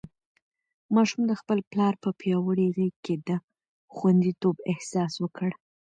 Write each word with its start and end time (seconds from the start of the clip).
ماشوم 0.95 1.21
د 1.27 1.31
خپل 1.41 1.59
پلار 1.71 1.93
په 2.03 2.09
پیاوړې 2.19 2.67
غېږ 2.75 2.95
کې 3.05 3.15
د 3.27 3.29
خونديتوب 3.95 4.55
احساس 4.71 5.13
وکړ. 5.23 5.49